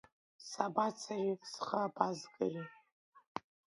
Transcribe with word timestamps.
Сабацари, 0.51 1.31
схы 1.51 1.77
абазгари? 1.85 2.63